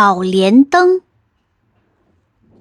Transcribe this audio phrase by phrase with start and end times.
[0.00, 1.00] 宝莲灯。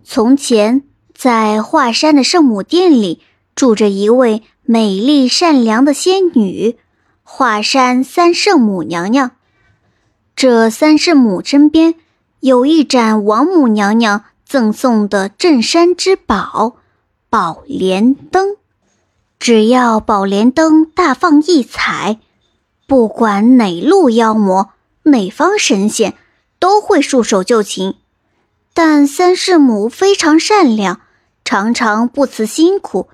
[0.03, 0.81] 从前，
[1.13, 3.21] 在华山的圣母殿里，
[3.53, 6.79] 住着一位美丽善良的仙女——
[7.21, 9.33] 华山三圣母娘娘。
[10.35, 11.93] 这三圣母身边
[12.39, 16.77] 有一盏王母娘娘赠送的镇山之宝——
[17.29, 18.55] 宝莲灯。
[19.37, 22.19] 只要宝莲灯大放异彩，
[22.87, 24.71] 不管哪路妖魔、
[25.03, 26.15] 哪方神仙，
[26.59, 27.95] 都会束手就擒。
[28.73, 31.01] 但三圣母非常善良，
[31.43, 33.07] 常常不辞辛苦，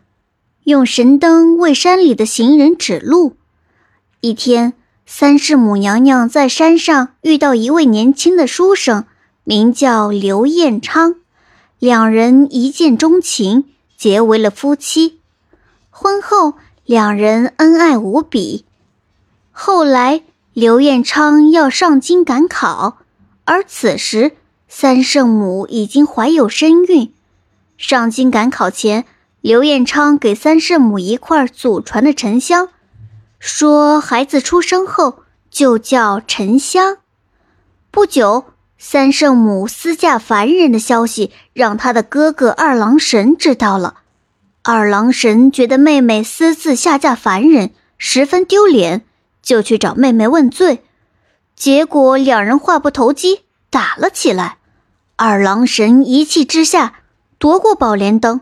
[0.65, 3.37] 用神灯为山里的行人指路。
[4.19, 4.73] 一天，
[5.05, 9.05] 三圣母娘娘在山上遇到一位年轻的书生，
[9.43, 11.15] 名叫刘彦昌，
[11.79, 13.65] 两人一见钟情，
[13.97, 15.19] 结为了夫妻。
[15.89, 16.55] 婚后，
[16.85, 18.65] 两人恩爱无比。
[19.51, 22.97] 后来，刘彦昌要上京赶考，
[23.45, 24.33] 而此时。
[24.75, 27.13] 三圣母已经怀有身孕，
[27.77, 29.05] 上京赶考前，
[29.39, 32.69] 刘彦昌给三圣母一块祖传的沉香，
[33.37, 35.19] 说孩子出生后
[35.51, 36.97] 就叫沉香。
[37.91, 38.45] 不久，
[38.79, 43.97] 三圣母私嫁凡人的消息让他的哥哥二郎神知道了。
[44.63, 47.69] 二郎神觉得妹妹私自下嫁凡人
[47.99, 49.05] 十分丢脸，
[49.43, 50.83] 就去找妹妹问罪，
[51.63, 54.57] 结果两人话不投机，打了起来。
[55.15, 56.95] 二郎神一气之下
[57.37, 58.41] 夺过宝莲灯，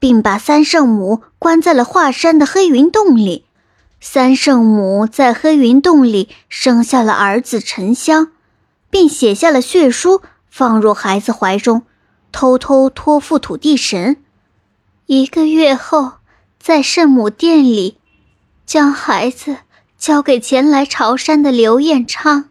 [0.00, 3.44] 并把三圣母关在了华山的黑云洞里。
[4.00, 8.32] 三圣母在黑云洞里生下了儿子沉香，
[8.90, 11.82] 并写下了血书，放入孩子怀中，
[12.32, 14.16] 偷偷托付土地神。
[15.06, 16.14] 一个月后，
[16.58, 17.98] 在圣母殿里，
[18.66, 19.58] 将孩子
[19.96, 22.48] 交给前来朝山的刘彦昌。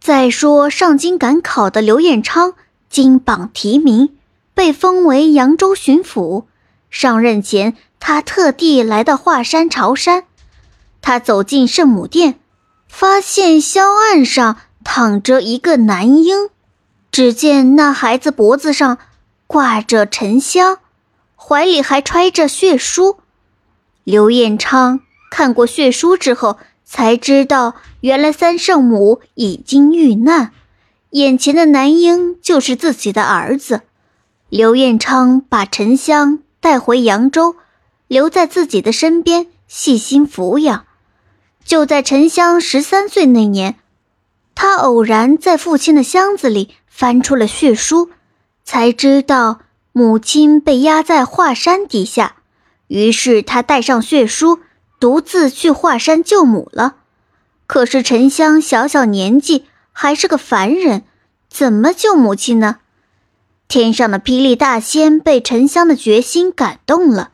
[0.00, 2.54] 再说上京赶考的刘彦昌。
[2.88, 4.16] 金榜题名，
[4.52, 6.46] 被封为扬州巡抚。
[6.90, 10.24] 上任前，他特地来到华山朝山。
[11.00, 12.40] 他走进圣母殿，
[12.88, 16.48] 发现香案上躺着一个男婴。
[17.12, 18.98] 只见那孩子脖子上
[19.46, 20.78] 挂着沉香，
[21.36, 23.18] 怀里还揣着血书。
[24.02, 25.00] 刘彦昌
[25.30, 26.58] 看过血书之后，
[26.92, 30.50] 才知道原来三圣母已经遇难。
[31.10, 33.82] 眼前的男婴就是自己的儿子，
[34.48, 37.54] 刘彦昌把沉香带回扬州，
[38.08, 40.84] 留在自己的身边，细心抚养。
[41.64, 43.76] 就在沉香十三岁那年，
[44.56, 48.10] 他偶然在父亲的箱子里翻出了血书，
[48.64, 49.60] 才知道
[49.92, 52.34] 母亲被压在华山底下。
[52.88, 54.58] 于是他带上血书，
[55.00, 56.96] 独自去华山救母了。
[57.66, 59.64] 可是沉香小小年纪。
[59.92, 61.02] 还是个凡人，
[61.50, 62.78] 怎么救母亲呢？
[63.68, 67.32] 天上的霹雳大仙被沉香的决心感动了，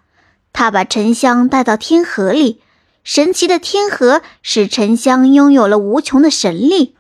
[0.53, 2.61] 他把沉香带到天河里。
[3.05, 6.97] 神奇的天河使沉香拥有了无穷的神力。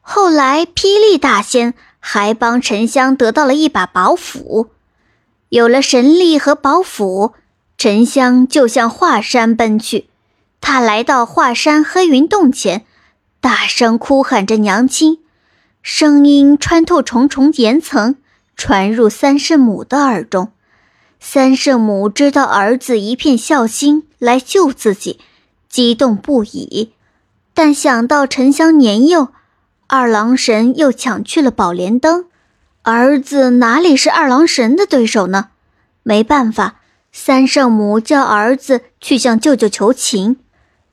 [0.00, 4.70] 后来，霹雳大仙还帮沉香得到了一把宝斧。
[5.50, 7.34] 有了神力和宝斧，
[7.78, 10.08] 沉香就向华山奔去。
[10.60, 12.84] 他来到华山黑云洞前。
[13.38, 15.20] 大声哭喊着娘亲，
[15.80, 18.16] 声音穿透重重岩层，
[18.56, 20.50] 传入三圣母的耳中。
[21.20, 25.20] 三圣母知道儿子一片孝心来救自己，
[25.68, 26.92] 激动不已。
[27.54, 29.28] 但想到沉香年幼，
[29.86, 32.24] 二郎神又抢去了宝莲灯，
[32.82, 35.50] 儿子哪里是二郎神的对手呢？
[36.02, 36.80] 没办法，
[37.18, 40.36] 三圣母叫儿子去向舅舅求情。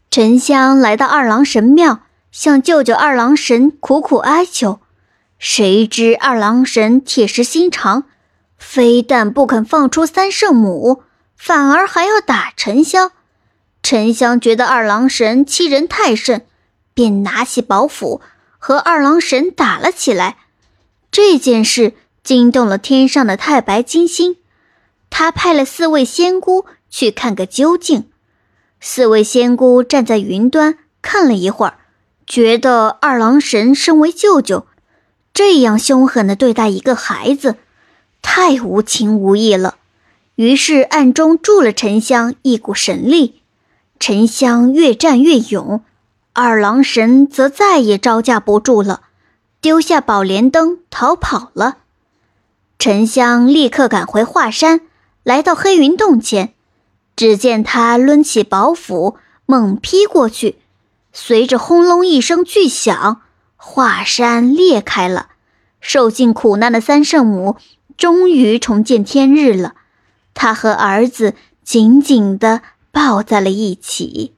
[0.09, 2.00] 沉香来到二郎神庙。
[2.31, 4.79] 向舅舅二郎神苦苦哀求，
[5.38, 8.06] 谁知二郎神铁石心肠，
[8.57, 11.03] 非但不肯放出三圣母，
[11.38, 13.11] 反而还要打沉香。
[13.84, 16.47] 沉香觉得二郎神欺人太甚，
[16.95, 18.22] 便拿起宝斧
[18.57, 20.38] 和二郎神打了起来。
[21.11, 21.93] 这件事
[22.23, 24.37] 惊动了天上的太白金星，
[25.16, 28.10] 他派了四位仙姑去看个究竟。
[28.82, 31.76] 四位仙姑站在云端看了一会儿。
[32.26, 34.66] 觉得二郎神身为舅舅，
[35.32, 37.58] 这样凶狠的对待一个孩子，
[38.24, 39.76] 太无情无义了。
[40.34, 43.44] 于是暗中助了沉香一股神力，
[44.00, 45.84] 沉香越战越勇，
[46.34, 49.02] 二郎神则再也招架不住了，
[49.62, 51.78] 丢下宝莲灯逃跑了。
[52.80, 54.82] 沉香立刻赶回华山，
[55.23, 56.53] 来到黑云洞前，
[57.16, 60.58] 只见他抡起宝斧猛劈过去。
[61.11, 63.22] 随着轰隆一声巨响，
[63.55, 65.29] 华山裂开了，
[65.79, 67.55] 受尽苦难的三圣母
[67.96, 69.75] 终于重见天日了。
[70.34, 72.61] 她和儿子紧紧地
[72.91, 74.34] 抱在了一起。